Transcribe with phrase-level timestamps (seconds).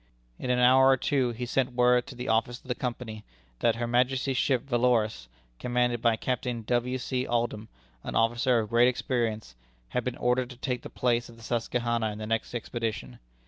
[0.39, 3.23] In an hour or two he sent word to the office of the Company,
[3.59, 5.27] that Her Majesty's ship Valorous
[5.59, 6.97] commanded by Captain W.
[6.97, 7.27] C.
[7.27, 7.67] Aldham,
[8.03, 9.53] an officer of great experience
[9.89, 13.19] had been ordered to take the place of the Susquehanna in the next expedition.